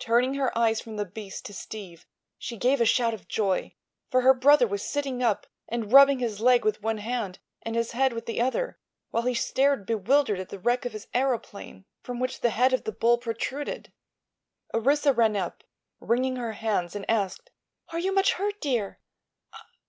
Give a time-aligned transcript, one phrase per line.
[0.00, 2.04] Turning her eyes from the beast to Steve
[2.36, 3.72] she gave a shout of joy,
[4.10, 7.92] for her brother was sitting up and rubbing his leg with one hand and his
[7.92, 8.76] head with the other,
[9.10, 12.82] while he stared bewildered at the wreck of his aëroplane, from which the head of
[12.82, 13.92] the bull protruded.
[14.74, 15.62] Orissa ran up,
[16.00, 17.52] wringing her hands, and asked:
[17.90, 18.98] "Are you much hurt, dear?"